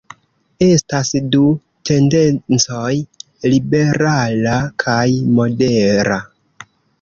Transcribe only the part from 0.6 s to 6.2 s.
Estas du tendencoj: liberala kaj modera.